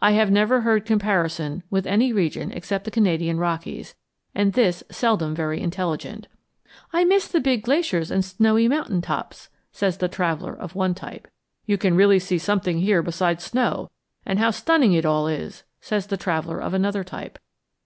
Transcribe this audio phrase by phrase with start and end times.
[0.00, 3.96] I have never heard comparison with any region except the Canadian Rockies,
[4.32, 6.28] and this seldom very intelligent.
[6.92, 11.26] "I miss the big glaciers and snowy mountain tops," says the traveller of one type.
[11.66, 13.90] "You can really see something here besides snow,
[14.24, 17.40] and how stunning it all is!" says the traveller of another type.